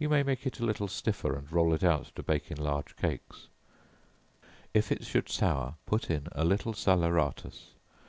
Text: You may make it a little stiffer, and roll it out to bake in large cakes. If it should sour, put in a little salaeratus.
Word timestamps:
You 0.00 0.08
may 0.08 0.24
make 0.24 0.48
it 0.48 0.58
a 0.58 0.64
little 0.64 0.88
stiffer, 0.88 1.36
and 1.36 1.52
roll 1.52 1.72
it 1.72 1.84
out 1.84 2.06
to 2.16 2.24
bake 2.24 2.50
in 2.50 2.56
large 2.56 2.96
cakes. 2.96 3.46
If 4.74 4.90
it 4.90 5.04
should 5.04 5.28
sour, 5.28 5.76
put 5.86 6.10
in 6.10 6.26
a 6.32 6.44
little 6.44 6.72
salaeratus. 6.74 7.68